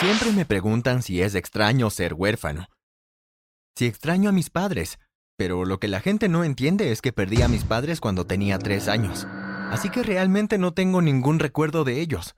Siempre 0.00 0.32
me 0.32 0.44
preguntan 0.44 1.02
si 1.02 1.22
es 1.22 1.34
extraño 1.34 1.90
ser 1.90 2.14
huérfano. 2.14 2.66
Si 3.76 3.86
extraño 3.86 4.28
a 4.28 4.32
mis 4.32 4.50
padres, 4.50 4.98
pero 5.36 5.64
lo 5.64 5.78
que 5.78 5.88
la 5.88 6.00
gente 6.00 6.28
no 6.28 6.44
entiende 6.44 6.92
es 6.92 7.00
que 7.00 7.12
perdí 7.12 7.42
a 7.42 7.48
mis 7.48 7.64
padres 7.64 8.00
cuando 8.00 8.26
tenía 8.26 8.58
tres 8.58 8.88
años. 8.88 9.26
Así 9.70 9.90
que 9.90 10.02
realmente 10.02 10.58
no 10.58 10.74
tengo 10.74 11.00
ningún 11.02 11.38
recuerdo 11.38 11.84
de 11.84 12.00
ellos. 12.00 12.34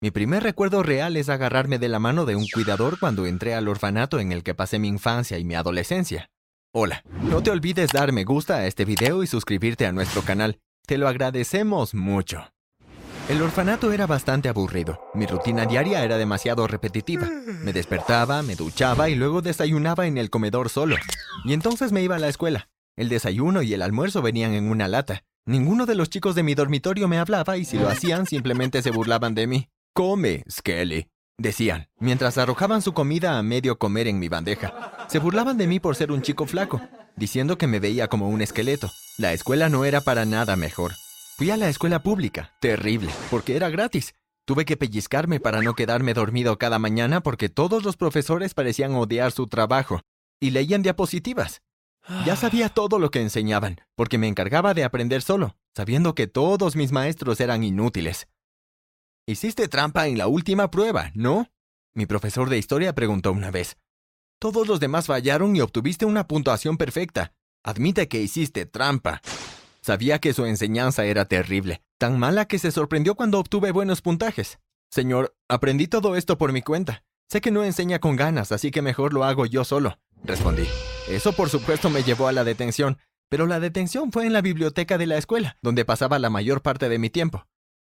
Mi 0.00 0.10
primer 0.10 0.42
recuerdo 0.42 0.82
real 0.82 1.16
es 1.16 1.28
agarrarme 1.28 1.78
de 1.78 1.88
la 1.88 2.00
mano 2.00 2.24
de 2.24 2.34
un 2.34 2.46
cuidador 2.52 2.98
cuando 2.98 3.26
entré 3.26 3.54
al 3.54 3.68
orfanato 3.68 4.18
en 4.18 4.32
el 4.32 4.42
que 4.42 4.54
pasé 4.54 4.78
mi 4.78 4.88
infancia 4.88 5.38
y 5.38 5.44
mi 5.44 5.54
adolescencia. 5.54 6.28
Hola, 6.74 7.04
no 7.22 7.42
te 7.42 7.50
olvides 7.50 7.90
dar 7.92 8.12
me 8.12 8.24
gusta 8.24 8.56
a 8.56 8.66
este 8.66 8.84
video 8.84 9.22
y 9.22 9.26
suscribirte 9.26 9.86
a 9.86 9.92
nuestro 9.92 10.22
canal. 10.22 10.58
Te 10.86 10.98
lo 10.98 11.06
agradecemos 11.06 11.94
mucho. 11.94 12.52
El 13.28 13.40
orfanato 13.40 13.92
era 13.92 14.06
bastante 14.06 14.48
aburrido. 14.48 15.00
Mi 15.14 15.26
rutina 15.26 15.64
diaria 15.64 16.04
era 16.04 16.18
demasiado 16.18 16.66
repetitiva. 16.66 17.28
Me 17.62 17.72
despertaba, 17.72 18.42
me 18.42 18.56
duchaba 18.56 19.08
y 19.08 19.14
luego 19.14 19.42
desayunaba 19.42 20.06
en 20.06 20.18
el 20.18 20.28
comedor 20.28 20.68
solo. 20.68 20.96
Y 21.44 21.52
entonces 21.52 21.92
me 21.92 22.02
iba 22.02 22.16
a 22.16 22.18
la 22.18 22.28
escuela. 22.28 22.68
El 22.96 23.08
desayuno 23.08 23.62
y 23.62 23.72
el 23.74 23.82
almuerzo 23.82 24.22
venían 24.22 24.52
en 24.52 24.68
una 24.68 24.88
lata. 24.88 25.24
Ninguno 25.46 25.86
de 25.86 25.94
los 25.94 26.10
chicos 26.10 26.34
de 26.34 26.42
mi 26.42 26.54
dormitorio 26.54 27.08
me 27.08 27.18
hablaba 27.18 27.56
y 27.56 27.64
si 27.64 27.78
lo 27.78 27.88
hacían 27.88 28.26
simplemente 28.26 28.82
se 28.82 28.90
burlaban 28.90 29.34
de 29.34 29.46
mí. 29.46 29.68
Come, 29.94 30.44
Skelly, 30.50 31.08
decían, 31.38 31.88
mientras 31.98 32.38
arrojaban 32.38 32.82
su 32.82 32.92
comida 32.92 33.38
a 33.38 33.42
medio 33.42 33.78
comer 33.78 34.08
en 34.08 34.18
mi 34.18 34.28
bandeja. 34.28 35.06
Se 35.08 35.18
burlaban 35.18 35.58
de 35.58 35.66
mí 35.66 35.80
por 35.80 35.96
ser 35.96 36.12
un 36.12 36.22
chico 36.22 36.46
flaco, 36.46 36.80
diciendo 37.16 37.56
que 37.56 37.66
me 37.66 37.80
veía 37.80 38.08
como 38.08 38.28
un 38.28 38.42
esqueleto. 38.42 38.90
La 39.18 39.32
escuela 39.32 39.68
no 39.68 39.84
era 39.84 40.00
para 40.00 40.24
nada 40.24 40.56
mejor. 40.56 40.92
Fui 41.36 41.50
a 41.50 41.56
la 41.56 41.68
escuela 41.68 42.02
pública, 42.02 42.52
terrible, 42.60 43.10
porque 43.30 43.56
era 43.56 43.70
gratis. 43.70 44.14
Tuve 44.44 44.64
que 44.64 44.76
pellizcarme 44.76 45.40
para 45.40 45.62
no 45.62 45.74
quedarme 45.74 46.14
dormido 46.14 46.58
cada 46.58 46.78
mañana 46.78 47.22
porque 47.22 47.48
todos 47.48 47.84
los 47.84 47.96
profesores 47.96 48.54
parecían 48.54 48.94
odiar 48.94 49.32
su 49.32 49.46
trabajo 49.46 50.02
y 50.40 50.50
leían 50.50 50.82
diapositivas. 50.82 51.62
Ya 52.26 52.36
sabía 52.36 52.68
todo 52.68 52.98
lo 52.98 53.10
que 53.10 53.20
enseñaban, 53.20 53.80
porque 53.94 54.18
me 54.18 54.28
encargaba 54.28 54.74
de 54.74 54.84
aprender 54.84 55.22
solo, 55.22 55.56
sabiendo 55.74 56.14
que 56.14 56.26
todos 56.26 56.76
mis 56.76 56.92
maestros 56.92 57.40
eran 57.40 57.62
inútiles. 57.64 58.28
Hiciste 59.26 59.68
trampa 59.68 60.08
en 60.08 60.18
la 60.18 60.26
última 60.26 60.70
prueba, 60.70 61.12
¿no? 61.14 61.48
Mi 61.94 62.06
profesor 62.06 62.50
de 62.50 62.58
historia 62.58 62.94
preguntó 62.94 63.32
una 63.32 63.50
vez. 63.50 63.78
Todos 64.38 64.66
los 64.66 64.80
demás 64.80 65.06
fallaron 65.06 65.56
y 65.56 65.60
obtuviste 65.60 66.04
una 66.04 66.26
puntuación 66.26 66.76
perfecta. 66.76 67.32
Admite 67.62 68.08
que 68.08 68.20
hiciste 68.20 68.66
trampa. 68.66 69.22
Sabía 69.84 70.20
que 70.20 70.32
su 70.32 70.46
enseñanza 70.46 71.04
era 71.06 71.24
terrible, 71.24 71.82
tan 71.98 72.16
mala 72.16 72.44
que 72.44 72.60
se 72.60 72.70
sorprendió 72.70 73.16
cuando 73.16 73.40
obtuve 73.40 73.72
buenos 73.72 74.00
puntajes. 74.00 74.60
Señor, 74.90 75.34
aprendí 75.48 75.88
todo 75.88 76.14
esto 76.14 76.38
por 76.38 76.52
mi 76.52 76.62
cuenta. 76.62 77.02
Sé 77.28 77.40
que 77.40 77.50
no 77.50 77.64
enseña 77.64 77.98
con 77.98 78.14
ganas, 78.14 78.52
así 78.52 78.70
que 78.70 78.80
mejor 78.80 79.12
lo 79.12 79.24
hago 79.24 79.44
yo 79.44 79.64
solo, 79.64 79.98
respondí. 80.22 80.68
Eso 81.08 81.32
por 81.32 81.48
supuesto 81.48 81.90
me 81.90 82.04
llevó 82.04 82.28
a 82.28 82.32
la 82.32 82.44
detención, 82.44 82.98
pero 83.28 83.48
la 83.48 83.58
detención 83.58 84.12
fue 84.12 84.24
en 84.24 84.32
la 84.32 84.40
biblioteca 84.40 84.98
de 84.98 85.06
la 85.06 85.16
escuela, 85.16 85.56
donde 85.62 85.84
pasaba 85.84 86.20
la 86.20 86.30
mayor 86.30 86.62
parte 86.62 86.88
de 86.88 87.00
mi 87.00 87.10
tiempo. 87.10 87.46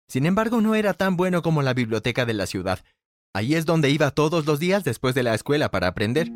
Sin 0.06 0.26
embargo, 0.26 0.60
no 0.60 0.76
era 0.76 0.94
tan 0.94 1.16
bueno 1.16 1.42
como 1.42 1.60
la 1.60 1.74
biblioteca 1.74 2.24
de 2.24 2.34
la 2.34 2.46
ciudad. 2.46 2.84
Ahí 3.34 3.56
es 3.56 3.66
donde 3.66 3.90
iba 3.90 4.12
todos 4.12 4.46
los 4.46 4.60
días 4.60 4.84
después 4.84 5.16
de 5.16 5.24
la 5.24 5.34
escuela 5.34 5.72
para 5.72 5.88
aprender. 5.88 6.30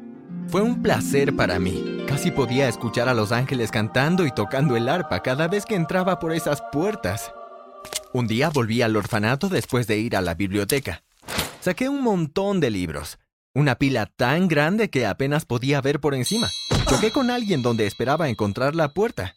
Fue 0.49 0.63
un 0.63 0.83
placer 0.83 1.35
para 1.35 1.59
mí. 1.59 2.05
Casi 2.07 2.31
podía 2.31 2.69
escuchar 2.69 3.09
a 3.09 3.15
los 3.15 3.33
ángeles 3.33 3.71
cantando 3.71 4.27
y 4.27 4.31
tocando 4.33 4.77
el 4.77 4.89
arpa 4.89 5.23
cada 5.23 5.49
vez 5.49 5.65
que 5.65 5.75
entraba 5.75 6.19
por 6.19 6.33
esas 6.33 6.63
puertas. 6.71 7.33
Un 8.13 8.27
día 8.27 8.51
volví 8.51 8.83
al 8.83 8.95
orfanato 8.95 9.49
después 9.49 9.87
de 9.87 9.99
ir 9.99 10.17
a 10.17 10.21
la 10.21 10.35
biblioteca. 10.35 11.03
Saqué 11.61 11.89
un 11.89 12.03
montón 12.03 12.61
de 12.61 12.71
libros, 12.71 13.19
una 13.55 13.77
pila 13.77 14.07
tan 14.07 14.49
grande 14.49 14.91
que 14.91 15.07
apenas 15.07 15.47
podía 15.47 15.81
ver 15.81 15.99
por 15.99 16.15
encima. 16.15 16.51
Choqué 16.89 17.11
con 17.11 17.31
alguien 17.31 17.63
donde 17.63 17.87
esperaba 17.87 18.29
encontrar 18.29 18.75
la 18.75 18.93
puerta. 18.93 19.35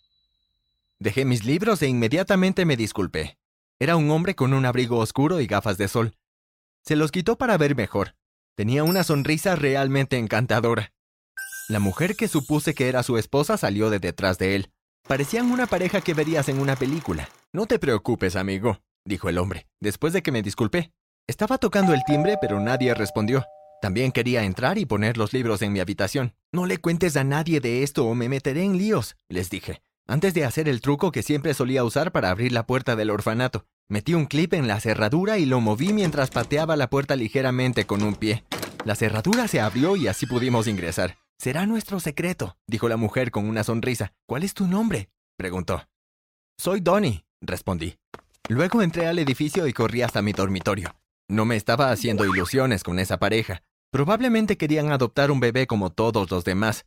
Dejé 0.99 1.23
mis 1.23 1.45
libros 1.45 1.81
e 1.81 1.87
inmediatamente 1.87 2.65
me 2.65 2.75
disculpé. 2.75 3.37
Era 3.79 3.95
un 3.95 4.11
hombre 4.11 4.35
con 4.35 4.53
un 4.53 4.65
abrigo 4.65 4.97
oscuro 4.97 5.39
y 5.39 5.47
gafas 5.47 5.77
de 5.77 5.87
sol. 5.87 6.15
Se 6.83 6.95
los 6.95 7.11
quitó 7.11 7.37
para 7.37 7.57
ver 7.57 7.75
mejor. 7.75 8.16
Tenía 8.57 8.83
una 8.83 9.03
sonrisa 9.03 9.55
realmente 9.55 10.17
encantadora. 10.17 10.91
La 11.69 11.77
mujer 11.77 12.15
que 12.15 12.27
supuse 12.27 12.73
que 12.73 12.89
era 12.89 13.03
su 13.03 13.19
esposa 13.19 13.55
salió 13.55 13.91
de 13.91 13.99
detrás 13.99 14.39
de 14.39 14.55
él. 14.55 14.71
Parecían 15.07 15.51
una 15.51 15.67
pareja 15.67 16.01
que 16.01 16.15
verías 16.15 16.49
en 16.49 16.59
una 16.59 16.75
película. 16.75 17.29
No 17.53 17.67
te 17.67 17.77
preocupes, 17.77 18.35
amigo, 18.35 18.79
dijo 19.05 19.29
el 19.29 19.37
hombre, 19.37 19.67
después 19.79 20.11
de 20.11 20.23
que 20.23 20.31
me 20.31 20.41
disculpé. 20.41 20.91
Estaba 21.27 21.59
tocando 21.59 21.93
el 21.93 22.03
timbre, 22.03 22.37
pero 22.41 22.59
nadie 22.59 22.95
respondió. 22.95 23.45
También 23.79 24.11
quería 24.11 24.41
entrar 24.41 24.79
y 24.79 24.87
poner 24.87 25.17
los 25.17 25.33
libros 25.33 25.61
en 25.61 25.71
mi 25.71 25.79
habitación. 25.79 26.33
No 26.51 26.65
le 26.65 26.79
cuentes 26.79 27.15
a 27.15 27.23
nadie 27.23 27.59
de 27.59 27.83
esto 27.83 28.07
o 28.07 28.15
me 28.15 28.27
meteré 28.27 28.63
en 28.63 28.79
líos, 28.79 29.17
les 29.29 29.51
dije. 29.51 29.83
Antes 30.09 30.33
de 30.33 30.45
hacer 30.45 30.69
el 30.69 30.79
truco 30.79 31.11
que 31.11 31.21
siempre 31.21 31.53
solía 31.53 31.83
usar 31.83 32.13
para 32.13 32.29
abrir 32.29 32.53
la 32.53 32.65
puerta 32.65 32.95
del 32.95 33.09
orfanato, 33.09 33.65
metí 33.89 34.13
un 34.13 34.25
clip 34.25 34.53
en 34.53 34.65
la 34.65 34.79
cerradura 34.79 35.37
y 35.37 35.45
lo 35.45 35.59
moví 35.59 35.91
mientras 35.91 36.29
pateaba 36.29 36.77
la 36.77 36.89
puerta 36.89 37.17
ligeramente 37.17 37.85
con 37.85 38.01
un 38.01 38.15
pie. 38.15 38.45
La 38.85 38.95
cerradura 38.95 39.49
se 39.49 39.59
abrió 39.59 39.97
y 39.97 40.07
así 40.07 40.25
pudimos 40.25 40.67
ingresar. 40.67 41.17
Será 41.37 41.65
nuestro 41.65 41.99
secreto, 41.99 42.57
dijo 42.67 42.87
la 42.87 42.95
mujer 42.95 43.31
con 43.31 43.49
una 43.49 43.65
sonrisa. 43.65 44.13
¿Cuál 44.25 44.43
es 44.43 44.53
tu 44.53 44.65
nombre? 44.65 45.09
preguntó. 45.37 45.83
Soy 46.57 46.79
Donnie, 46.79 47.25
respondí. 47.41 47.97
Luego 48.47 48.81
entré 48.81 49.07
al 49.07 49.19
edificio 49.19 49.67
y 49.67 49.73
corrí 49.73 50.03
hasta 50.03 50.21
mi 50.21 50.31
dormitorio. 50.31 50.95
No 51.27 51.43
me 51.43 51.57
estaba 51.57 51.91
haciendo 51.91 52.23
ilusiones 52.25 52.83
con 52.83 52.97
esa 52.99 53.19
pareja. 53.19 53.61
Probablemente 53.91 54.55
querían 54.55 54.89
adoptar 54.93 55.31
un 55.31 55.41
bebé 55.41 55.67
como 55.67 55.91
todos 55.91 56.31
los 56.31 56.45
demás. 56.45 56.85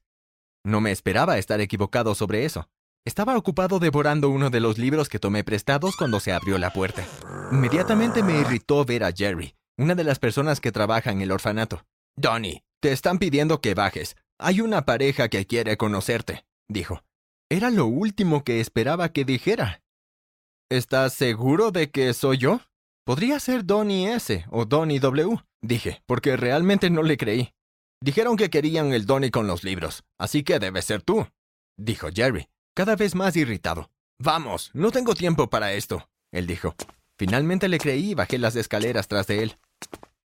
No 0.65 0.81
me 0.81 0.91
esperaba 0.91 1.37
estar 1.37 1.61
equivocado 1.61 2.15
sobre 2.15 2.47
eso. 2.47 2.67
Estaba 3.07 3.37
ocupado 3.37 3.79
devorando 3.79 4.29
uno 4.29 4.51
de 4.51 4.61
los 4.61 4.77
libros 4.77 5.09
que 5.09 5.19
tomé 5.19 5.43
prestados 5.43 5.97
cuando 5.97 6.21
se 6.21 6.33
abrió 6.33 6.59
la 6.59 6.71
puerta. 6.71 7.07
Inmediatamente 7.51 8.23
me 8.23 8.39
irritó 8.39 8.85
ver 8.85 9.05
a 9.05 9.13
Jerry, 9.13 9.55
una 9.79 9.95
de 9.95 10.05
las 10.05 10.19
personas 10.19 10.61
que 10.61 10.71
trabaja 10.71 11.11
en 11.11 11.23
el 11.23 11.33
orfanato. 11.33 11.83
Donnie, 12.17 12.63
te 12.81 12.93
están 12.93 13.19
pidiendo 13.19 13.63
que 13.63 13.73
bajes. 13.73 14.17
Hay 14.39 14.61
una 14.61 14.85
pareja 14.85 15.29
que 15.29 15.47
quiere 15.47 15.79
conocerte, 15.79 16.45
dijo. 16.69 17.03
Era 17.51 17.71
lo 17.71 17.87
último 17.87 18.45
que 18.45 18.61
esperaba 18.61 19.09
que 19.13 19.25
dijera. 19.25 19.83
¿Estás 20.71 21.15
seguro 21.15 21.71
de 21.71 21.91
que 21.91 22.13
soy 22.13 22.37
yo? 22.37 22.61
Podría 23.07 23.41
ser 23.41 23.65
Donnie 23.65 24.13
S 24.13 24.45
o 24.51 24.67
Donnie 24.67 25.01
W, 25.01 25.39
dije, 25.63 26.03
porque 26.07 26.37
realmente 26.37 26.91
no 26.91 27.03
le 27.03 27.17
creí. 27.17 27.55
Dijeron 28.03 28.37
que 28.37 28.51
querían 28.51 28.93
el 28.93 29.07
Donnie 29.07 29.31
con 29.31 29.47
los 29.47 29.65
libros, 29.65 30.05
así 30.19 30.45
que 30.45 30.59
debe 30.59 30.81
ser 30.83 31.03
tú, 31.03 31.27
dijo 31.77 32.09
Jerry, 32.15 32.49
cada 32.81 32.97
vez 32.97 33.15
más 33.15 33.37
irritado. 33.37 33.91
Vamos, 34.19 34.71
no 34.73 34.91
tengo 34.91 35.15
tiempo 35.15 35.51
para 35.51 35.75
esto, 35.75 36.09
él 36.33 36.47
dijo. 36.47 36.75
Finalmente 37.19 37.69
le 37.69 37.77
creí 37.77 38.13
y 38.13 38.15
bajé 38.15 38.39
las 38.39 38.57
escaleras 38.57 39.07
tras 39.07 39.27
de 39.27 39.43
él. 39.43 39.59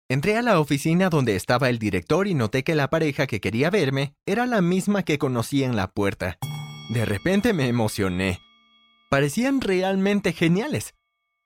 Entré 0.09 0.35
a 0.39 0.41
la 0.41 0.59
oficina 0.59 1.11
donde 1.11 1.37
estaba 1.37 1.69
el 1.69 1.79
director 1.79 2.27
y 2.27 2.33
noté 2.33 2.65
que 2.65 2.75
la 2.75 2.89
pareja 2.89 3.27
que 3.27 3.43
quería 3.43 3.69
verme 3.69 4.15
era 4.25 4.47
la 4.47 4.63
misma 4.63 5.03
que 5.03 5.19
conocí 5.19 5.63
en 5.63 5.77
la 5.77 5.89
puerta. 5.89 6.39
De 6.89 7.05
repente 7.05 7.53
me 7.53 7.69
emocioné. 7.69 8.41
Parecían 9.11 9.61
realmente 9.61 10.33
geniales. 10.33 10.95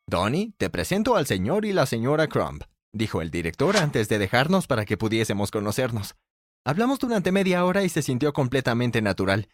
Donnie, 0.07 0.55
te 0.57 0.71
presento 0.71 1.17
al 1.17 1.27
señor 1.27 1.65
y 1.65 1.73
la 1.73 1.87
señora 1.87 2.29
Crumb, 2.29 2.63
dijo 2.93 3.23
el 3.23 3.33
director 3.33 3.77
antes 3.77 4.09
de 4.09 4.21
dejarnos 4.21 4.69
para 4.69 4.85
que 4.85 4.97
pudiésemos 4.97 5.51
conocernos. 5.51 6.15
Hablamos 6.65 7.01
durante 7.01 7.33
media 7.33 7.65
hora 7.65 7.83
y 7.83 7.89
se 7.89 8.03
sintió 8.03 8.33
completamente 8.33 9.03
natural. 9.03 9.49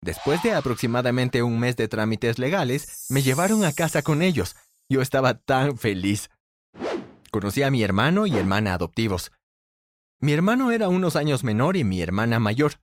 Después 0.00 0.42
de 0.42 0.54
aproximadamente 0.54 1.42
un 1.42 1.58
mes 1.58 1.76
de 1.76 1.88
trámites 1.88 2.38
legales, 2.38 3.06
me 3.10 3.22
llevaron 3.22 3.64
a 3.64 3.72
casa 3.72 4.02
con 4.02 4.22
ellos. 4.22 4.56
Yo 4.88 5.02
estaba 5.02 5.34
tan 5.34 5.76
feliz. 5.76 6.30
Conocí 7.30 7.62
a 7.62 7.70
mi 7.70 7.82
hermano 7.82 8.26
y 8.26 8.36
hermana 8.36 8.74
adoptivos. 8.74 9.32
Mi 10.20 10.32
hermano 10.32 10.70
era 10.70 10.88
unos 10.88 11.14
años 11.14 11.44
menor 11.44 11.76
y 11.76 11.84
mi 11.84 12.00
hermana 12.00 12.38
mayor. 12.38 12.80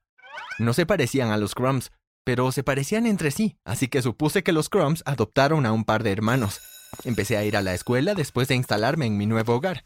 No 0.60 0.74
se 0.74 0.86
parecían 0.86 1.32
a 1.32 1.38
los 1.38 1.56
Crumbs, 1.56 1.92
pero 2.24 2.52
se 2.52 2.64
parecían 2.64 3.06
entre 3.06 3.32
sí, 3.32 3.58
así 3.66 3.88
que 3.88 4.02
supuse 4.02 4.44
que 4.44 4.52
los 4.52 4.70
Crumbs 4.70 5.04
adoptaron 5.06 5.66
a 5.66 5.72
un 5.72 5.84
par 5.84 6.04
de 6.04 6.12
hermanos. 6.12 6.60
Empecé 7.04 7.38
a 7.38 7.44
ir 7.44 7.58
a 7.58 7.62
la 7.62 7.74
escuela 7.74 8.14
después 8.14 8.48
de 8.48 8.56
instalarme 8.56 9.06
en 9.06 9.18
mi 9.18 9.26
nuevo 9.26 9.56
hogar. 9.56 9.84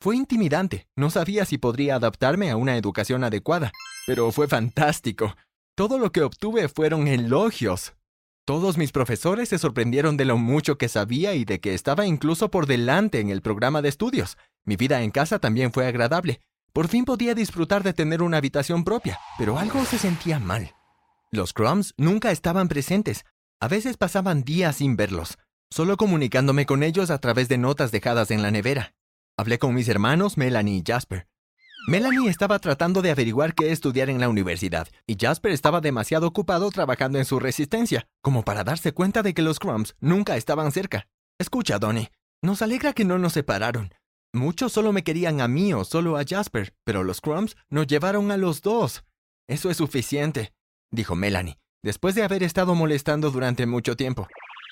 Fue 0.00 0.16
intimidante, 0.16 0.86
no 0.94 1.10
sabía 1.10 1.44
si 1.44 1.58
podría 1.58 1.96
adaptarme 1.96 2.50
a 2.50 2.56
una 2.56 2.76
educación 2.76 3.24
adecuada, 3.24 3.72
pero 4.06 4.30
fue 4.30 4.46
fantástico. 4.46 5.34
Todo 5.76 5.98
lo 5.98 6.10
que 6.10 6.22
obtuve 6.22 6.68
fueron 6.68 7.06
elogios. 7.06 7.92
Todos 8.46 8.78
mis 8.78 8.92
profesores 8.92 9.50
se 9.50 9.58
sorprendieron 9.58 10.16
de 10.16 10.24
lo 10.24 10.38
mucho 10.38 10.78
que 10.78 10.88
sabía 10.88 11.34
y 11.34 11.44
de 11.44 11.60
que 11.60 11.74
estaba 11.74 12.06
incluso 12.06 12.50
por 12.50 12.66
delante 12.66 13.20
en 13.20 13.28
el 13.28 13.42
programa 13.42 13.82
de 13.82 13.90
estudios. 13.90 14.38
Mi 14.64 14.76
vida 14.76 15.02
en 15.02 15.10
casa 15.10 15.38
también 15.38 15.74
fue 15.74 15.86
agradable. 15.86 16.40
Por 16.72 16.88
fin 16.88 17.04
podía 17.04 17.34
disfrutar 17.34 17.82
de 17.82 17.92
tener 17.92 18.22
una 18.22 18.38
habitación 18.38 18.84
propia, 18.84 19.20
pero 19.36 19.58
algo 19.58 19.84
se 19.84 19.98
sentía 19.98 20.38
mal. 20.38 20.74
Los 21.30 21.52
Crumbs 21.52 21.92
nunca 21.98 22.30
estaban 22.30 22.68
presentes. 22.68 23.26
A 23.60 23.68
veces 23.68 23.98
pasaban 23.98 24.44
días 24.44 24.76
sin 24.76 24.96
verlos, 24.96 25.36
solo 25.70 25.98
comunicándome 25.98 26.64
con 26.64 26.84
ellos 26.84 27.10
a 27.10 27.18
través 27.18 27.50
de 27.50 27.58
notas 27.58 27.92
dejadas 27.92 28.30
en 28.30 28.40
la 28.40 28.50
nevera. 28.50 28.94
Hablé 29.36 29.58
con 29.58 29.74
mis 29.74 29.88
hermanos 29.88 30.38
Melanie 30.38 30.78
y 30.78 30.82
Jasper. 30.86 31.26
Melanie 31.88 32.28
estaba 32.28 32.58
tratando 32.58 33.00
de 33.00 33.12
averiguar 33.12 33.54
qué 33.54 33.70
estudiar 33.70 34.10
en 34.10 34.18
la 34.18 34.28
universidad, 34.28 34.88
y 35.06 35.16
Jasper 35.16 35.52
estaba 35.52 35.80
demasiado 35.80 36.26
ocupado 36.26 36.68
trabajando 36.72 37.18
en 37.18 37.24
su 37.24 37.38
resistencia, 37.38 38.08
como 38.22 38.42
para 38.42 38.64
darse 38.64 38.90
cuenta 38.90 39.22
de 39.22 39.34
que 39.34 39.42
los 39.42 39.60
Crumbs 39.60 39.94
nunca 40.00 40.36
estaban 40.36 40.72
cerca. 40.72 41.06
Escucha, 41.38 41.78
Donnie, 41.78 42.10
nos 42.42 42.60
alegra 42.60 42.92
que 42.92 43.04
no 43.04 43.18
nos 43.18 43.34
separaron. 43.34 43.94
Muchos 44.34 44.72
solo 44.72 44.92
me 44.92 45.04
querían 45.04 45.40
a 45.40 45.46
mí 45.46 45.72
o 45.74 45.84
solo 45.84 46.16
a 46.16 46.24
Jasper, 46.26 46.74
pero 46.82 47.04
los 47.04 47.20
Crumbs 47.20 47.56
nos 47.70 47.86
llevaron 47.86 48.32
a 48.32 48.36
los 48.36 48.62
dos. 48.62 49.04
Eso 49.46 49.70
es 49.70 49.76
suficiente, 49.76 50.52
dijo 50.90 51.14
Melanie, 51.14 51.60
después 51.84 52.16
de 52.16 52.24
haber 52.24 52.42
estado 52.42 52.74
molestando 52.74 53.30
durante 53.30 53.64
mucho 53.64 53.96
tiempo. 53.96 54.26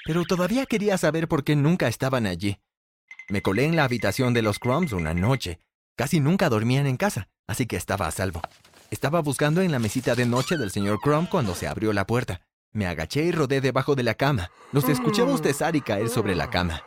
Pero 0.04 0.24
todavía 0.24 0.66
quería 0.66 0.98
saber 0.98 1.28
por 1.28 1.44
qué 1.44 1.54
nunca 1.54 1.86
estaban 1.86 2.26
allí. 2.26 2.58
Me 3.28 3.40
colé 3.40 3.66
en 3.66 3.76
la 3.76 3.84
habitación 3.84 4.34
de 4.34 4.42
los 4.42 4.58
Crumbs 4.58 4.92
una 4.92 5.14
noche, 5.14 5.60
Casi 5.96 6.18
nunca 6.18 6.48
dormían 6.48 6.86
en 6.86 6.96
casa, 6.96 7.28
así 7.46 7.66
que 7.66 7.76
estaba 7.76 8.08
a 8.08 8.10
salvo. 8.10 8.42
Estaba 8.90 9.20
buscando 9.20 9.60
en 9.60 9.70
la 9.70 9.78
mesita 9.78 10.14
de 10.14 10.26
noche 10.26 10.56
del 10.56 10.70
señor 10.70 10.98
Crumb 11.00 11.28
cuando 11.28 11.54
se 11.54 11.68
abrió 11.68 11.92
la 11.92 12.06
puerta. 12.06 12.40
Me 12.72 12.86
agaché 12.86 13.22
y 13.22 13.30
rodé 13.30 13.60
debajo 13.60 13.94
de 13.94 14.02
la 14.02 14.14
cama. 14.14 14.50
Los 14.72 14.88
escuché 14.88 15.22
bostezar 15.22 15.76
y 15.76 15.80
caer 15.80 16.08
sobre 16.08 16.34
la 16.34 16.50
cama. 16.50 16.82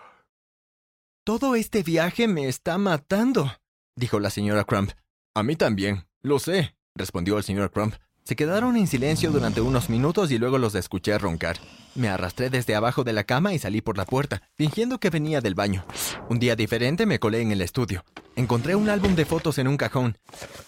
Todo 1.23 1.55
este 1.55 1.83
viaje 1.83 2.27
me 2.27 2.47
está 2.47 2.77
matando, 2.77 3.51
dijo 3.95 4.19
la 4.19 4.29
señora 4.29 4.65
Crumb. 4.65 4.91
A 5.33 5.43
mí 5.43 5.55
también, 5.55 6.05
lo 6.21 6.39
sé, 6.39 6.75
respondió 6.95 7.37
el 7.37 7.43
señor 7.43 7.71
Crumb. 7.71 7.93
Se 8.25 8.35
quedaron 8.35 8.75
en 8.75 8.87
silencio 8.87 9.31
durante 9.31 9.61
unos 9.61 9.89
minutos 9.89 10.31
y 10.31 10.37
luego 10.37 10.57
los 10.57 10.75
escuché 10.75 11.17
roncar. 11.17 11.57
Me 11.95 12.09
arrastré 12.09 12.49
desde 12.49 12.75
abajo 12.75 13.05
de 13.05 13.13
la 13.13 13.23
cama 13.23 13.53
y 13.53 13.59
salí 13.59 13.79
por 13.79 13.97
la 13.97 14.05
puerta, 14.05 14.41
fingiendo 14.55 14.99
que 14.99 15.09
venía 15.09 15.39
del 15.39 15.55
baño. 15.55 15.85
Un 16.29 16.39
día 16.39 16.57
diferente 16.57 17.05
me 17.05 17.19
colé 17.19 17.41
en 17.41 17.53
el 17.53 17.61
estudio. 17.61 18.03
Encontré 18.37 18.75
un 18.75 18.87
álbum 18.87 19.15
de 19.15 19.25
fotos 19.25 19.57
en 19.57 19.67
un 19.67 19.77
cajón. 19.77 20.15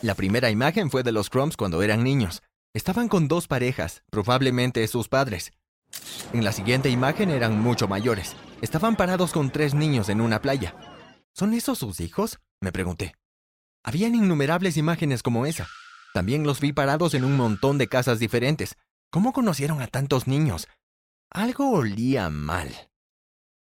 La 0.02 0.16
primera 0.16 0.50
imagen 0.50 0.90
fue 0.90 1.04
de 1.04 1.12
los 1.12 1.30
Crumbs 1.30 1.56
cuando 1.56 1.84
eran 1.84 2.04
niños. 2.04 2.42
Estaban 2.74 3.08
con 3.08 3.28
dos 3.28 3.46
parejas, 3.46 4.02
probablemente 4.10 4.88
sus 4.88 5.08
padres. 5.08 5.52
En 6.34 6.44
la 6.44 6.52
siguiente 6.52 6.90
imagen 6.90 7.30
eran 7.30 7.60
mucho 7.60 7.88
mayores. 7.88 8.36
Estaban 8.64 8.96
parados 8.96 9.34
con 9.34 9.52
tres 9.52 9.76
niños 9.76 10.10
en 10.10 10.20
una 10.20 10.42
playa. 10.42 10.76
¿Son 11.32 11.54
esos 11.54 11.78
sus 11.78 12.00
hijos? 12.00 12.40
me 12.60 12.72
pregunté. 12.72 13.14
Habían 13.84 14.16
innumerables 14.16 14.76
imágenes 14.76 15.22
como 15.22 15.46
esa. 15.46 15.68
También 16.16 16.48
los 16.48 16.60
vi 16.60 16.74
parados 16.74 17.14
en 17.14 17.24
un 17.24 17.38
montón 17.38 17.78
de 17.78 17.88
casas 17.88 18.18
diferentes. 18.18 18.78
¿Cómo 19.12 19.32
conocieron 19.32 19.80
a 19.84 19.88
tantos 19.88 20.26
niños? 20.26 20.68
Algo 21.30 21.70
olía 21.70 22.32
mal. 22.32 22.90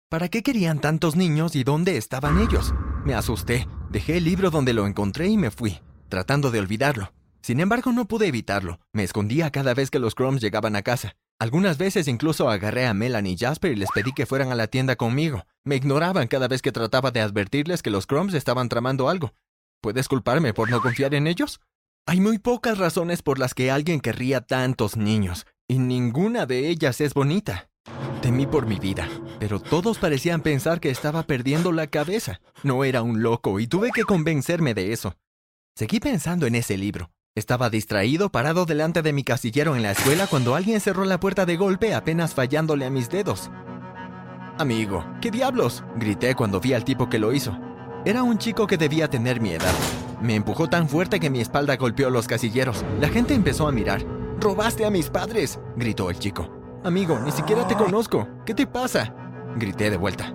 ¿Para 0.08 0.30
qué 0.30 0.42
querían 0.42 0.80
tantos 0.80 1.16
niños 1.16 1.54
y 1.54 1.64
dónde 1.64 1.98
estaban 1.98 2.38
ellos? 2.40 2.72
Me 3.04 3.14
asusté, 3.14 3.66
dejé 3.90 4.16
el 4.16 4.24
libro 4.24 4.50
donde 4.50 4.72
lo 4.72 4.86
encontré 4.86 5.28
y 5.28 5.36
me 5.36 5.50
fui, 5.50 5.80
tratando 6.08 6.50
de 6.50 6.60
olvidarlo. 6.60 7.12
Sin 7.42 7.60
embargo, 7.60 7.92
no 7.92 8.06
pude 8.06 8.26
evitarlo. 8.26 8.80
Me 8.92 9.02
escondía 9.02 9.50
cada 9.50 9.74
vez 9.74 9.90
que 9.90 9.98
los 9.98 10.14
Crumbs 10.14 10.40
llegaban 10.40 10.76
a 10.76 10.82
casa. 10.82 11.16
Algunas 11.38 11.78
veces 11.78 12.06
incluso 12.06 12.50
agarré 12.50 12.86
a 12.86 12.94
Melanie 12.94 13.32
y 13.32 13.36
Jasper 13.36 13.72
y 13.72 13.76
les 13.76 13.90
pedí 13.90 14.12
que 14.12 14.26
fueran 14.26 14.52
a 14.52 14.54
la 14.54 14.66
tienda 14.66 14.96
conmigo. 14.96 15.46
Me 15.64 15.76
ignoraban 15.76 16.28
cada 16.28 16.48
vez 16.48 16.60
que 16.62 16.70
trataba 16.70 17.10
de 17.10 17.20
advertirles 17.20 17.82
que 17.82 17.90
los 17.90 18.06
Crumbs 18.06 18.34
estaban 18.34 18.68
tramando 18.68 19.08
algo. 19.08 19.32
¿Puedes 19.80 20.06
culparme 20.06 20.52
por 20.52 20.70
no 20.70 20.82
confiar 20.82 21.14
en 21.14 21.26
ellos? 21.26 21.60
Hay 22.06 22.20
muy 22.20 22.38
pocas 22.38 22.76
razones 22.76 23.22
por 23.22 23.38
las 23.38 23.54
que 23.54 23.70
alguien 23.70 24.00
querría 24.00 24.42
tantos 24.42 24.96
niños, 24.96 25.46
y 25.66 25.78
ninguna 25.78 26.44
de 26.44 26.68
ellas 26.68 27.00
es 27.00 27.14
bonita. 27.14 27.69
Temí 28.22 28.46
por 28.46 28.66
mi 28.66 28.78
vida, 28.78 29.08
pero 29.38 29.60
todos 29.60 29.96
parecían 29.98 30.42
pensar 30.42 30.78
que 30.78 30.90
estaba 30.90 31.22
perdiendo 31.22 31.72
la 31.72 31.86
cabeza. 31.86 32.42
No 32.62 32.84
era 32.84 33.00
un 33.02 33.22
loco 33.22 33.60
y 33.60 33.66
tuve 33.66 33.92
que 33.94 34.04
convencerme 34.04 34.74
de 34.74 34.92
eso. 34.92 35.16
Seguí 35.74 36.00
pensando 36.00 36.46
en 36.46 36.54
ese 36.54 36.76
libro. 36.76 37.10
Estaba 37.34 37.70
distraído 37.70 38.30
parado 38.30 38.66
delante 38.66 39.00
de 39.00 39.14
mi 39.14 39.24
casillero 39.24 39.74
en 39.74 39.82
la 39.82 39.92
escuela 39.92 40.26
cuando 40.26 40.54
alguien 40.54 40.80
cerró 40.80 41.06
la 41.06 41.18
puerta 41.18 41.46
de 41.46 41.56
golpe 41.56 41.94
apenas 41.94 42.34
fallándole 42.34 42.84
a 42.84 42.90
mis 42.90 43.08
dedos. 43.08 43.50
Amigo, 44.58 45.06
¿qué 45.22 45.30
diablos? 45.30 45.82
grité 45.96 46.34
cuando 46.34 46.60
vi 46.60 46.74
al 46.74 46.84
tipo 46.84 47.08
que 47.08 47.18
lo 47.18 47.32
hizo. 47.32 47.56
Era 48.04 48.22
un 48.22 48.36
chico 48.36 48.66
que 48.66 48.76
debía 48.76 49.08
tener 49.08 49.40
mi 49.40 49.52
edad. 49.52 49.74
Me 50.20 50.34
empujó 50.34 50.68
tan 50.68 50.90
fuerte 50.90 51.20
que 51.20 51.30
mi 51.30 51.40
espalda 51.40 51.76
golpeó 51.76 52.10
los 52.10 52.26
casilleros. 52.26 52.84
La 53.00 53.08
gente 53.08 53.32
empezó 53.32 53.66
a 53.66 53.72
mirar. 53.72 54.04
¡Robaste 54.38 54.84
a 54.84 54.90
mis 54.90 55.08
padres! 55.08 55.58
gritó 55.76 56.10
el 56.10 56.18
chico. 56.18 56.59
Amigo, 56.82 57.18
ni 57.20 57.30
siquiera 57.30 57.68
te 57.68 57.76
conozco. 57.76 58.26
¿Qué 58.46 58.54
te 58.54 58.66
pasa? 58.66 59.14
Grité 59.56 59.90
de 59.90 59.98
vuelta. 59.98 60.32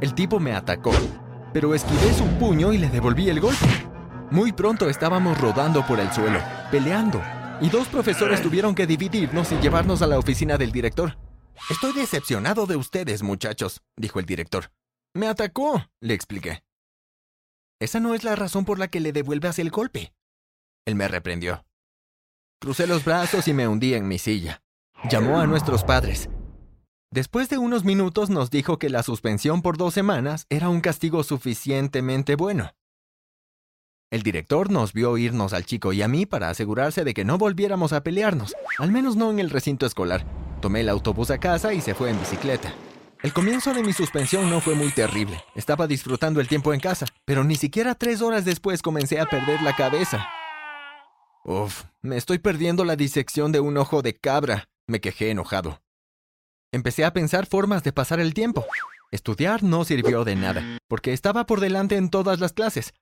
El 0.00 0.14
tipo 0.14 0.38
me 0.38 0.54
atacó, 0.54 0.92
pero 1.52 1.74
esquivé 1.74 2.12
su 2.14 2.24
puño 2.38 2.72
y 2.72 2.78
le 2.78 2.88
devolví 2.88 3.28
el 3.28 3.40
golpe. 3.40 3.66
Muy 4.30 4.52
pronto 4.52 4.88
estábamos 4.88 5.40
rodando 5.40 5.84
por 5.84 5.98
el 5.98 6.12
suelo, 6.12 6.38
peleando, 6.70 7.20
y 7.60 7.68
dos 7.68 7.88
profesores 7.88 8.40
tuvieron 8.40 8.76
que 8.76 8.86
dividirnos 8.86 9.50
y 9.50 9.56
llevarnos 9.56 10.00
a 10.00 10.06
la 10.06 10.18
oficina 10.20 10.56
del 10.56 10.70
director. 10.70 11.18
Estoy 11.68 11.92
decepcionado 11.94 12.66
de 12.66 12.76
ustedes, 12.76 13.24
muchachos, 13.24 13.82
dijo 13.96 14.20
el 14.20 14.26
director. 14.26 14.70
Me 15.14 15.26
atacó, 15.26 15.84
le 16.00 16.14
expliqué. 16.14 16.62
Esa 17.80 17.98
no 17.98 18.14
es 18.14 18.22
la 18.22 18.36
razón 18.36 18.64
por 18.64 18.78
la 18.78 18.86
que 18.86 19.00
le 19.00 19.12
devuelvas 19.12 19.58
el 19.58 19.70
golpe. 19.70 20.12
Él 20.86 20.94
me 20.94 21.08
reprendió. 21.08 21.64
Crucé 22.60 22.86
los 22.86 23.04
brazos 23.04 23.48
y 23.48 23.52
me 23.52 23.66
hundí 23.66 23.94
en 23.94 24.06
mi 24.06 24.18
silla. 24.18 24.62
Llamó 25.04 25.38
a 25.38 25.46
nuestros 25.46 25.84
padres. 25.84 26.28
Después 27.10 27.48
de 27.48 27.56
unos 27.56 27.84
minutos 27.84 28.30
nos 28.30 28.50
dijo 28.50 28.78
que 28.78 28.90
la 28.90 29.04
suspensión 29.04 29.62
por 29.62 29.76
dos 29.76 29.94
semanas 29.94 30.46
era 30.50 30.68
un 30.68 30.80
castigo 30.80 31.22
suficientemente 31.22 32.34
bueno. 32.34 32.72
El 34.10 34.22
director 34.22 34.70
nos 34.70 34.92
vio 34.92 35.16
irnos 35.16 35.52
al 35.52 35.64
chico 35.64 35.92
y 35.92 36.02
a 36.02 36.08
mí 36.08 36.26
para 36.26 36.50
asegurarse 36.50 37.04
de 37.04 37.14
que 37.14 37.24
no 37.24 37.38
volviéramos 37.38 37.92
a 37.92 38.02
pelearnos, 38.02 38.54
al 38.78 38.90
menos 38.90 39.16
no 39.16 39.30
en 39.30 39.38
el 39.38 39.50
recinto 39.50 39.86
escolar. 39.86 40.26
Tomé 40.60 40.80
el 40.80 40.88
autobús 40.88 41.30
a 41.30 41.38
casa 41.38 41.72
y 41.72 41.80
se 41.80 41.94
fue 41.94 42.10
en 42.10 42.18
bicicleta. 42.18 42.74
El 43.22 43.32
comienzo 43.32 43.72
de 43.72 43.84
mi 43.84 43.92
suspensión 43.92 44.50
no 44.50 44.60
fue 44.60 44.74
muy 44.74 44.90
terrible. 44.90 45.42
Estaba 45.54 45.86
disfrutando 45.86 46.40
el 46.40 46.48
tiempo 46.48 46.74
en 46.74 46.80
casa, 46.80 47.06
pero 47.24 47.44
ni 47.44 47.54
siquiera 47.54 47.94
tres 47.94 48.20
horas 48.20 48.44
después 48.44 48.82
comencé 48.82 49.20
a 49.20 49.26
perder 49.26 49.62
la 49.62 49.76
cabeza. 49.76 50.26
Uf, 51.44 51.84
me 52.02 52.16
estoy 52.16 52.38
perdiendo 52.38 52.84
la 52.84 52.96
disección 52.96 53.52
de 53.52 53.60
un 53.60 53.76
ojo 53.76 54.02
de 54.02 54.14
cabra, 54.14 54.68
me 54.88 55.00
quejé 55.00 55.30
enojado. 55.30 55.80
Empecé 56.72 57.04
a 57.04 57.12
pensar 57.12 57.46
formas 57.46 57.84
de 57.84 57.92
pasar 57.92 58.18
el 58.18 58.34
tiempo. 58.34 58.66
Estudiar 59.12 59.62
no 59.62 59.84
sirvió 59.84 60.24
de 60.24 60.34
nada, 60.34 60.78
porque 60.88 61.12
estaba 61.12 61.46
por 61.46 61.60
delante 61.60 61.96
en 61.96 62.10
todas 62.10 62.40
las 62.40 62.52
clases. 62.52 62.92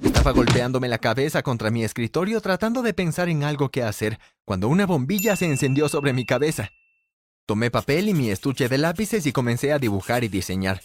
Estaba 0.00 0.32
golpeándome 0.32 0.88
la 0.88 0.98
cabeza 0.98 1.42
contra 1.42 1.70
mi 1.70 1.82
escritorio 1.82 2.40
tratando 2.40 2.82
de 2.82 2.94
pensar 2.94 3.28
en 3.28 3.42
algo 3.42 3.70
que 3.70 3.82
hacer, 3.82 4.18
cuando 4.44 4.68
una 4.68 4.86
bombilla 4.86 5.34
se 5.36 5.46
encendió 5.46 5.88
sobre 5.88 6.12
mi 6.12 6.24
cabeza. 6.24 6.70
Tomé 7.46 7.70
papel 7.70 8.08
y 8.08 8.14
mi 8.14 8.30
estuche 8.30 8.68
de 8.68 8.78
lápices 8.78 9.26
y 9.26 9.32
comencé 9.32 9.72
a 9.72 9.78
dibujar 9.78 10.22
y 10.22 10.28
diseñar. 10.28 10.82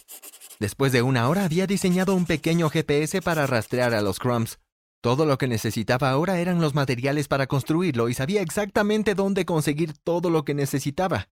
Después 0.58 0.90
de 0.90 1.02
una 1.02 1.28
hora 1.28 1.44
había 1.44 1.66
diseñado 1.66 2.14
un 2.14 2.26
pequeño 2.26 2.70
GPS 2.70 3.22
para 3.22 3.46
rastrear 3.46 3.94
a 3.94 4.00
los 4.00 4.18
crumbs. 4.18 4.58
Todo 5.06 5.24
lo 5.24 5.38
que 5.38 5.46
necesitaba 5.46 6.10
ahora 6.10 6.40
eran 6.40 6.60
los 6.60 6.74
materiales 6.74 7.28
para 7.28 7.46
construirlo 7.46 8.08
y 8.08 8.14
sabía 8.14 8.42
exactamente 8.42 9.14
dónde 9.14 9.44
conseguir 9.44 9.92
todo 9.92 10.30
lo 10.30 10.44
que 10.44 10.52
necesitaba. 10.52 11.28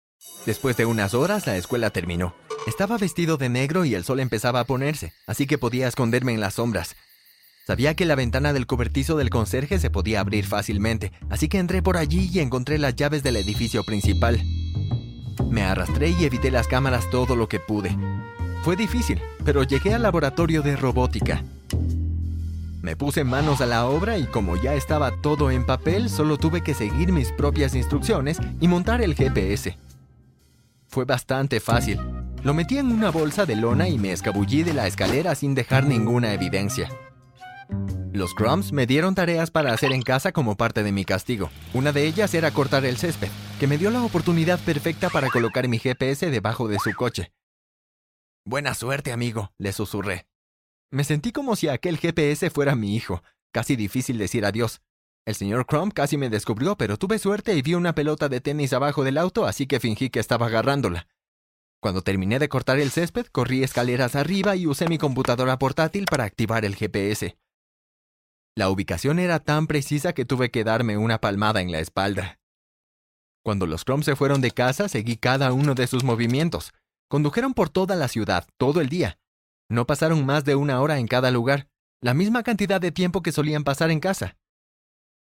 Después 0.48 0.76
de 0.76 0.88
unas 0.88 1.14
horas 1.14 1.46
la 1.46 1.56
escuela 1.56 1.92
terminó. 1.92 2.34
Estaba 2.66 2.98
vestido 2.98 3.38
de 3.38 3.48
negro 3.48 3.86
y 3.86 3.94
el 3.94 4.04
sol 4.04 4.22
empezaba 4.22 4.62
a 4.62 4.64
ponerse, 4.64 5.14
así 5.28 5.46
que 5.46 5.60
podía 5.60 5.88
esconderme 5.88 6.34
en 6.34 6.40
las 6.40 6.56
sombras. 6.56 6.96
Sabía 7.68 7.94
que 7.94 8.08
la 8.08 8.16
ventana 8.16 8.54
del 8.54 8.66
cobertizo 8.66 9.18
del 9.18 9.30
conserje 9.30 9.78
se 9.78 9.92
podía 9.92 10.22
abrir 10.22 10.48
fácilmente, 10.48 11.12
así 11.30 11.48
que 11.48 11.60
entré 11.60 11.84
por 11.84 11.98
allí 11.98 12.28
y 12.34 12.40
encontré 12.40 12.80
las 12.80 12.96
llaves 12.96 13.22
del 13.22 13.36
edificio 13.36 13.84
principal. 13.84 14.42
Me 15.48 15.62
arrastré 15.62 16.10
y 16.10 16.26
evité 16.26 16.50
las 16.50 16.68
cámaras 16.68 17.08
todo 17.12 17.36
lo 17.36 17.48
que 17.48 17.60
pude. 17.60 17.96
Fue 18.64 18.76
difícil, 18.76 19.22
pero 19.46 19.62
llegué 19.62 19.94
al 19.94 20.02
laboratorio 20.02 20.64
de 20.64 20.76
robótica. 20.76 21.44
Me 22.82 22.96
puse 22.96 23.26
manos 23.26 23.60
a 23.60 23.66
la 23.66 23.86
obra 23.86 24.18
y 24.18 24.26
como 24.26 24.56
ya 24.56 24.74
estaba 24.74 25.12
todo 25.12 25.52
en 25.52 25.66
papel, 25.66 26.10
solo 26.10 26.38
tuve 26.38 26.62
que 26.62 26.74
seguir 26.74 27.12
mis 27.12 27.32
propias 27.34 27.76
instrucciones 27.76 28.38
y 28.62 28.70
montar 28.70 29.02
el 29.02 29.16
GPS. 29.16 29.78
Fue 30.88 31.04
bastante 31.04 31.60
fácil. 31.60 32.00
Lo 32.42 32.54
metí 32.54 32.78
en 32.78 32.92
una 32.92 33.12
bolsa 33.12 33.46
de 33.46 33.58
lona 33.58 33.90
y 33.90 33.98
me 33.98 34.14
escabullí 34.14 34.64
de 34.64 34.74
la 34.74 34.88
escalera 34.88 35.36
sin 35.36 35.56
dejar 35.56 35.86
ninguna 35.86 36.34
evidencia. 36.34 36.90
Los 38.14 38.34
Crumbs 38.34 38.72
me 38.72 38.88
dieron 38.88 39.14
tareas 39.14 39.52
para 39.52 39.74
hacer 39.74 39.92
en 39.92 40.02
casa 40.02 40.32
como 40.32 40.56
parte 40.56 40.82
de 40.82 40.94
mi 40.94 41.04
castigo. 41.04 41.50
Una 41.74 41.92
de 41.92 42.08
ellas 42.08 42.34
era 42.34 42.52
cortar 42.52 42.86
el 42.86 42.98
césped, 42.98 43.30
que 43.60 43.68
me 43.68 43.78
dio 43.78 43.92
la 43.92 44.04
oportunidad 44.04 44.60
perfecta 44.60 45.10
para 45.10 45.30
colocar 45.30 45.68
mi 45.68 45.80
GPS 45.80 46.32
debajo 46.32 46.70
de 46.70 46.80
su 46.80 46.94
coche. 46.94 47.34
Buena 48.46 48.74
suerte, 48.74 49.12
amigo, 49.12 49.52
le 49.58 49.74
susurré. 49.74 50.29
Me 50.92 51.04
sentí 51.04 51.32
como 51.32 51.56
si 51.56 51.68
aquel 51.68 51.98
GPS 51.98 52.50
fuera 52.50 52.76
mi 52.76 52.96
hijo. 52.96 53.22
Casi 53.52 53.76
difícil 53.76 54.18
decir 54.18 54.46
adiós. 54.46 54.82
El 55.26 55.36
señor 55.36 55.68
Crumb 55.68 55.94
casi 55.94 56.18
me 56.18 56.30
descubrió, 56.30 56.76
pero 56.76 56.98
tuve 56.98 57.20
suerte 57.20 57.56
y 57.56 57.62
vi 57.62 57.76
una 57.76 57.94
pelota 57.94 58.30
de 58.30 58.42
tenis 58.42 58.74
abajo 58.74 59.04
del 59.04 59.18
auto, 59.20 59.46
así 59.46 59.68
que 59.68 59.80
fingí 59.80 60.10
que 60.10 60.20
estaba 60.20 60.48
agarrándola. 60.48 61.08
Cuando 61.80 62.02
terminé 62.02 62.40
de 62.40 62.50
cortar 62.50 62.80
el 62.80 62.90
césped, 62.90 63.28
corrí 63.28 63.64
escaleras 63.64 64.16
arriba 64.16 64.56
y 64.56 64.66
usé 64.66 64.88
mi 64.88 64.98
computadora 64.98 65.60
portátil 65.60 66.06
para 66.06 66.24
activar 66.24 66.66
el 66.66 66.76
GPS. 66.76 67.38
La 68.56 68.70
ubicación 68.70 69.20
era 69.20 69.40
tan 69.40 69.68
precisa 69.68 70.14
que 70.14 70.26
tuve 70.26 70.50
que 70.50 70.64
darme 70.64 70.98
una 70.98 71.22
palmada 71.22 71.62
en 71.62 71.72
la 71.72 71.80
espalda. 71.80 72.40
Cuando 73.44 73.68
los 73.68 73.86
Crumbs 73.86 74.06
se 74.06 74.16
fueron 74.16 74.42
de 74.42 74.52
casa, 74.52 74.90
seguí 74.90 75.16
cada 75.18 75.54
uno 75.54 75.76
de 75.76 75.88
sus 75.88 76.04
movimientos. 76.04 76.74
Condujeron 77.08 77.54
por 77.54 77.70
toda 77.70 77.96
la 77.96 78.08
ciudad, 78.08 78.48
todo 78.58 78.82
el 78.82 78.90
día. 78.90 79.20
No 79.70 79.86
pasaron 79.86 80.26
más 80.26 80.46
de 80.46 80.56
una 80.56 80.82
hora 80.82 80.98
en 80.98 81.08
cada 81.08 81.30
lugar, 81.30 81.68
la 82.02 82.16
misma 82.16 82.42
cantidad 82.42 82.82
de 82.82 82.92
tiempo 82.92 83.22
que 83.22 83.32
solían 83.32 83.64
pasar 83.64 83.92
en 83.92 84.00
casa. 84.00 84.36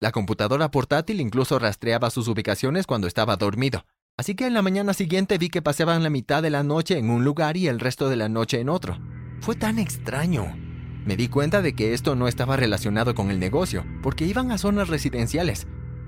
La 0.01 0.13
computadora 0.13 0.71
portátil 0.71 1.21
incluso 1.21 1.59
rastreaba 1.59 2.09
sus 2.09 2.27
ubicaciones 2.27 2.87
cuando 2.87 3.07
estaba 3.07 3.37
dormido, 3.37 3.85
así 4.17 4.35
que 4.35 4.47
en 4.47 4.55
la 4.55 4.63
mañana 4.63 4.95
siguiente 4.95 5.37
vi 5.37 5.51
que 5.51 5.61
pasaban 5.61 6.03
la 6.03 6.09
mitad 6.09 6.43
de 6.43 6.49
la 6.49 6.63
noche 6.63 6.97
en 6.97 7.11
un 7.11 7.23
lugar 7.23 7.59
y 7.59 7.69
el 7.69 7.81
resto 7.81 8.09
de 8.09 8.17
la 8.17 8.31
noche 8.31 8.61
en 8.61 8.71
otro. 8.71 8.99
Fue 9.41 9.57
tan 9.57 9.79
extraño. 9.79 10.57
Me 11.05 11.17
di 11.17 11.29
cuenta 11.29 11.61
de 11.61 11.75
que 11.75 11.93
esto 11.93 12.17
no 12.17 12.27
estaba 12.27 12.57
relacionado 12.57 13.15
con 13.15 13.31
el 13.31 13.41
negocio, 13.41 13.85
porque 14.03 14.25
iban 14.25 14.53
a 14.53 14.59
zonas 14.59 14.89
residenciales. 14.89 15.67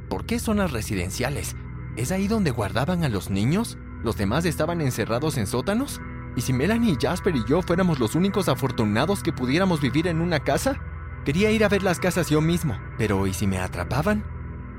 ¿Por 0.09 0.25
qué 0.25 0.39
zonas 0.39 0.73
residenciales? 0.73 1.55
¿Es 1.97 2.13
ahí 2.13 2.29
donde 2.29 2.51
guardaban 2.51 3.05
a 3.05 3.11
los 3.11 3.29
niños? 3.29 3.77
¿Los 4.03 4.17
demás 4.17 4.47
estaban 4.47 4.81
encerrados 4.81 5.37
en 5.37 5.47
sótanos? 5.47 6.01
¿Y 6.35 6.41
si 6.41 6.53
Melanie, 6.53 6.97
Jasper 7.01 7.37
y 7.37 7.45
yo 7.45 7.61
fuéramos 7.63 7.99
los 7.99 8.15
únicos 8.15 8.49
afortunados 8.49 9.23
que 9.23 9.33
pudiéramos 9.33 9.81
vivir 9.81 10.07
en 10.07 10.21
una 10.21 10.41
casa? 10.41 10.81
Quería 11.25 11.51
ir 11.51 11.65
a 11.65 11.69
ver 11.69 11.83
las 11.83 12.01
casas 12.01 12.31
yo 12.31 12.41
mismo, 12.41 12.79
pero 12.97 13.27
¿y 13.27 13.35
si 13.35 13.47
me 13.47 13.59
atrapaban? 13.59 14.25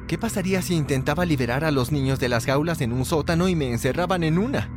¿Qué 0.08 0.18
pasaría 0.18 0.62
si 0.62 0.76
intentaba 0.76 1.26
liberar 1.26 1.64
a 1.64 1.72
los 1.72 1.92
niños 1.92 2.20
de 2.20 2.30
las 2.30 2.46
jaulas 2.46 2.82
en 2.82 2.92
un 2.92 3.06
sótano 3.06 3.48
y 3.48 3.56
me 3.56 3.72
encerraban 3.72 4.24
en 4.24 4.38
una? 4.38 4.70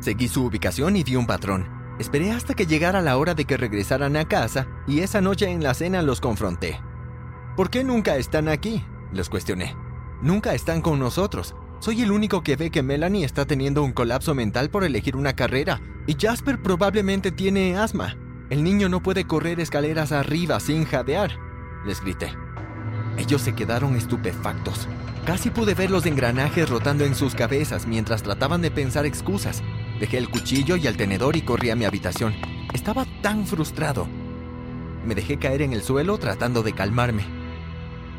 Seguí 0.00 0.28
su 0.28 0.44
ubicación 0.44 0.96
y 0.96 1.04
vi 1.04 1.16
un 1.16 1.26
patrón. 1.26 1.66
Esperé 1.98 2.32
hasta 2.32 2.54
que 2.54 2.66
llegara 2.66 3.00
la 3.00 3.16
hora 3.16 3.34
de 3.34 3.44
que 3.44 3.56
regresaran 3.56 4.16
a 4.16 4.26
casa 4.26 4.68
y 4.86 5.00
esa 5.00 5.20
noche 5.20 5.50
en 5.50 5.62
la 5.62 5.74
cena 5.74 6.02
los 6.02 6.20
confronté. 6.20 6.80
¿Por 7.56 7.70
qué 7.70 7.82
nunca 7.82 8.16
están 8.16 8.48
aquí? 8.48 8.84
Les 9.12 9.28
cuestioné. 9.28 9.74
Nunca 10.20 10.54
están 10.54 10.80
con 10.82 10.98
nosotros. 10.98 11.56
Soy 11.80 12.02
el 12.02 12.10
único 12.10 12.42
que 12.42 12.56
ve 12.56 12.70
que 12.70 12.82
Melanie 12.82 13.24
está 13.24 13.44
teniendo 13.44 13.84
un 13.84 13.92
colapso 13.92 14.34
mental 14.34 14.68
por 14.68 14.82
elegir 14.82 15.14
una 15.14 15.34
carrera, 15.34 15.80
y 16.08 16.16
Jasper 16.18 16.60
probablemente 16.60 17.30
tiene 17.30 17.76
asma. 17.76 18.16
El 18.50 18.64
niño 18.64 18.88
no 18.88 19.00
puede 19.00 19.26
correr 19.26 19.60
escaleras 19.60 20.10
arriba 20.10 20.58
sin 20.58 20.84
jadear, 20.84 21.38
les 21.86 22.00
grité. 22.00 22.32
Ellos 23.16 23.42
se 23.42 23.54
quedaron 23.54 23.94
estupefactos. 23.94 24.88
Casi 25.24 25.50
pude 25.50 25.74
ver 25.74 25.90
los 25.90 26.06
engranajes 26.06 26.68
rotando 26.68 27.04
en 27.04 27.14
sus 27.14 27.34
cabezas 27.34 27.86
mientras 27.86 28.22
trataban 28.22 28.60
de 28.60 28.70
pensar 28.70 29.06
excusas. 29.06 29.62
Dejé 30.00 30.18
el 30.18 30.30
cuchillo 30.30 30.76
y 30.76 30.86
el 30.86 30.96
tenedor 30.96 31.36
y 31.36 31.42
corrí 31.42 31.70
a 31.70 31.76
mi 31.76 31.84
habitación. 31.84 32.34
Estaba 32.72 33.06
tan 33.22 33.46
frustrado. 33.46 34.08
Me 35.04 35.14
dejé 35.14 35.38
caer 35.38 35.62
en 35.62 35.72
el 35.72 35.82
suelo 35.82 36.18
tratando 36.18 36.62
de 36.62 36.72
calmarme. 36.72 37.24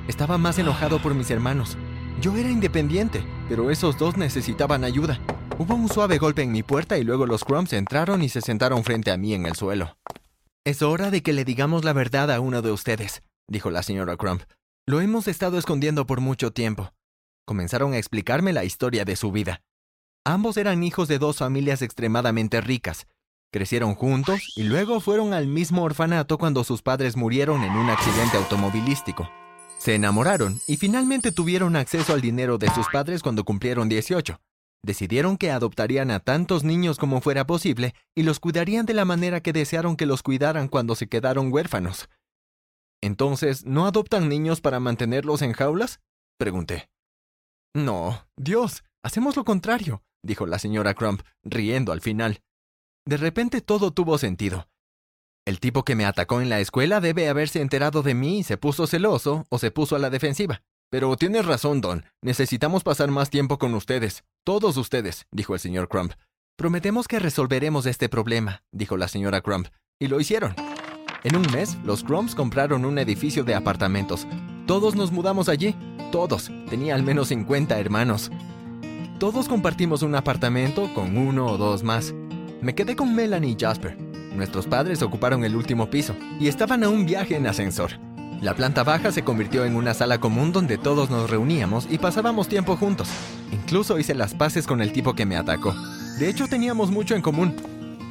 Estaba 0.08 0.38
más 0.38 0.60
enojado 0.60 1.02
por 1.02 1.14
mis 1.14 1.30
hermanos. 1.32 1.78
Yo 2.22 2.36
era 2.36 2.50
independiente, 2.50 3.24
pero 3.48 3.72
esos 3.72 3.98
dos 3.98 4.18
necesitaban 4.18 4.84
ayuda. 4.84 5.22
Hubo 5.58 5.76
un 5.76 5.88
suave 5.88 6.18
golpe 6.18 6.42
en 6.42 6.52
mi 6.52 6.64
puerta 6.64 6.98
y 6.98 7.06
luego 7.06 7.26
los 7.26 7.46
Crumbs 7.46 7.72
entraron 7.72 8.22
y 8.22 8.28
se 8.28 8.42
sentaron 8.42 8.84
frente 8.84 9.12
a 9.12 9.18
mí 9.18 9.34
en 9.34 9.46
el 9.46 9.56
suelo. 9.56 9.98
Es 10.66 10.82
hora 10.82 11.12
de 11.12 11.24
que 11.24 11.32
le 11.32 11.46
digamos 11.46 11.86
la 11.86 11.94
verdad 11.94 12.30
a 12.30 12.42
uno 12.42 12.62
de 12.62 12.72
ustedes, 12.72 13.24
dijo 13.48 13.70
la 13.70 13.84
señora 13.84 14.18
Crumb. 14.18 14.42
Lo 14.86 15.00
hemos 15.00 15.30
estado 15.30 15.58
escondiendo 15.58 16.06
por 16.06 16.20
mucho 16.20 16.52
tiempo. 16.52 16.92
Comenzaron 17.46 17.94
a 17.94 17.98
explicarme 17.98 18.52
la 18.52 18.66
historia 18.66 19.06
de 19.06 19.16
su 19.16 19.32
vida. 19.32 19.62
Ambos 20.26 20.58
eran 20.58 20.84
hijos 20.84 21.08
de 21.08 21.20
dos 21.20 21.38
familias 21.38 21.82
extremadamente 21.82 22.60
ricas. 22.60 23.08
Crecieron 23.54 23.96
juntos 23.96 24.42
y 24.58 24.64
luego 24.64 25.00
fueron 25.00 25.34
al 25.34 25.48
mismo 25.48 25.84
orfanato 25.84 26.38
cuando 26.38 26.66
sus 26.66 26.82
padres 26.82 27.16
murieron 27.16 27.64
en 27.64 27.72
un 27.72 27.90
accidente 27.90 28.36
automovilístico. 28.36 29.30
Se 29.80 29.96
enamoraron 29.96 30.60
y 30.68 30.76
finalmente 30.76 31.32
tuvieron 31.32 31.78
acceso 31.78 32.14
al 32.14 32.20
dinero 32.20 32.58
de 32.58 32.70
sus 32.72 32.88
padres 32.90 33.24
cuando 33.24 33.46
cumplieron 33.46 33.88
18. 33.88 34.42
Decidieron 34.84 35.38
que 35.38 35.52
adoptarían 35.52 36.12
a 36.12 36.20
tantos 36.20 36.66
niños 36.66 36.98
como 36.98 37.22
fuera 37.22 37.48
posible 37.48 37.96
y 38.14 38.24
los 38.24 38.42
cuidarían 38.42 38.86
de 38.86 38.94
la 38.94 39.06
manera 39.06 39.40
que 39.40 39.54
desearon 39.54 39.96
que 39.96 40.06
los 40.06 40.22
cuidaran 40.22 40.68
cuando 40.68 40.96
se 40.96 41.08
quedaron 41.08 41.52
huérfanos. 41.52 42.10
Entonces, 43.02 43.66
¿no 43.66 43.88
adoptan 43.88 44.28
niños 44.28 44.60
para 44.60 44.82
mantenerlos 44.82 45.42
en 45.42 45.54
jaulas? 45.54 46.02
Pregunté. 46.38 46.90
No, 47.74 48.28
Dios, 48.36 48.84
hacemos 49.02 49.38
lo 49.38 49.46
contrario, 49.46 50.04
dijo 50.22 50.46
la 50.46 50.60
señora 50.60 50.94
Crump, 50.94 51.22
riendo 51.44 51.94
al 51.94 52.02
final. 52.02 52.42
De 53.06 53.16
repente 53.16 53.62
todo 53.62 53.92
tuvo 53.92 54.18
sentido. 54.18 54.68
El 55.50 55.60
tipo 55.60 55.84
que 55.84 55.96
me 55.96 56.06
atacó 56.06 56.42
en 56.42 56.50
la 56.50 56.60
escuela 56.60 57.02
debe 57.02 57.28
haberse 57.28 57.60
enterado 57.60 58.04
de 58.04 58.14
mí 58.14 58.38
y 58.38 58.44
se 58.44 58.58
puso 58.58 58.86
celoso 58.86 59.48
o 59.50 59.58
se 59.58 59.72
puso 59.72 59.96
a 59.96 60.00
la 60.00 60.12
defensiva. 60.12 60.62
Pero 60.92 61.18
tienes 61.18 61.44
razón, 61.44 61.82
Don. 61.82 62.06
Necesitamos 62.22 62.84
pasar 62.84 63.10
más 63.10 63.32
tiempo 63.32 63.58
con 63.58 63.74
ustedes. 63.74 64.24
Todos 64.44 64.78
ustedes, 64.78 65.26
dijo 65.32 65.56
el 65.56 65.60
señor 65.60 65.90
Crump. 65.90 66.14
Prometemos 66.56 67.08
que 67.08 67.18
resolveremos 67.18 67.88
este 67.88 68.10
problema, 68.10 68.62
dijo 68.72 68.96
la 68.96 69.08
señora 69.08 69.42
Crump. 69.42 69.70
Y 70.00 70.06
lo 70.06 70.20
hicieron. 70.20 70.54
En 71.24 71.36
un 71.36 71.52
mes, 71.52 71.80
los 71.84 72.04
Crumps 72.04 72.36
compraron 72.36 72.86
un 72.86 73.00
edificio 73.00 73.44
de 73.44 73.56
apartamentos. 73.56 74.28
Todos 74.68 74.94
nos 74.94 75.12
mudamos 75.12 75.50
allí. 75.50 75.76
Todos. 76.12 76.52
Tenía 76.70 76.94
al 76.94 77.02
menos 77.02 77.30
50 77.30 77.80
hermanos. 77.80 78.30
Todos 79.18 79.50
compartimos 79.50 80.04
un 80.04 80.14
apartamento 80.14 80.94
con 80.94 81.18
uno 81.18 81.48
o 81.48 81.58
dos 81.58 81.82
más. 81.82 82.14
Me 82.62 82.76
quedé 82.76 82.96
con 82.96 83.16
Melanie 83.16 83.54
y 83.54 83.58
Jasper. 83.60 84.09
Nuestros 84.40 84.68
padres 84.68 85.02
ocuparon 85.02 85.44
el 85.44 85.54
último 85.54 85.90
piso 85.90 86.16
y 86.40 86.48
estaban 86.48 86.86
a 86.86 86.90
un 86.90 87.06
viaje 87.06 87.36
en 87.36 87.46
ascensor. 87.46 87.92
La 88.42 88.54
planta 88.54 88.86
baja 88.86 89.12
se 89.12 89.22
convirtió 89.22 89.66
en 89.66 89.76
una 89.76 89.94
sala 89.94 90.22
común 90.22 90.54
donde 90.54 90.78
todos 90.78 91.10
nos 91.10 91.30
reuníamos 91.30 91.88
y 91.90 91.98
pasábamos 91.98 92.48
tiempo 92.48 92.78
juntos. 92.78 93.10
Incluso 93.52 94.00
hice 94.00 94.16
las 94.16 94.34
paces 94.34 94.66
con 94.66 94.80
el 94.80 94.94
tipo 94.94 95.14
que 95.14 95.26
me 95.26 95.36
atacó. 95.36 95.76
De 96.20 96.30
hecho, 96.30 96.48
teníamos 96.48 96.90
mucho 96.90 97.16
en 97.16 97.22
común. 97.22 97.54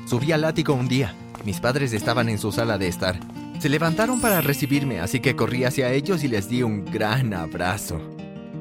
Subí 0.06 0.30
al 0.30 0.44
ático 0.44 0.74
un 0.74 0.86
día. 0.86 1.14
Mis 1.46 1.60
padres 1.60 1.94
estaban 1.94 2.28
en 2.28 2.36
su 2.36 2.52
sala 2.52 2.76
de 2.76 2.88
estar. 2.88 3.18
Se 3.58 3.70
levantaron 3.70 4.20
para 4.20 4.42
recibirme, 4.42 5.00
así 5.00 5.20
que 5.20 5.34
corrí 5.34 5.64
hacia 5.64 5.90
ellos 5.92 6.22
y 6.24 6.28
les 6.28 6.50
di 6.50 6.62
un 6.62 6.84
gran 6.84 7.32
abrazo. 7.32 8.02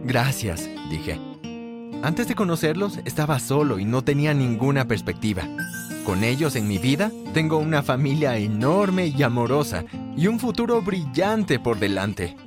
Gracias, 0.06 0.70
dije. 0.90 1.20
Antes 2.02 2.30
de 2.30 2.36
conocerlos, 2.36 3.02
estaba 3.04 3.40
solo 3.40 3.78
y 3.78 3.84
no 3.84 4.06
tenía 4.06 4.34
ninguna 4.34 4.88
perspectiva. 4.88 5.44
Con 6.08 6.24
ellos 6.24 6.56
en 6.56 6.70
mi 6.70 6.78
vida, 6.78 7.12
tengo 7.34 7.58
una 7.58 7.84
familia 7.84 8.38
enorme 8.38 9.08
y 9.08 9.24
amorosa 9.24 9.84
y 10.16 10.28
un 10.28 10.40
futuro 10.40 10.82
brillante 10.82 11.60
por 11.60 11.80
delante. 11.80 12.47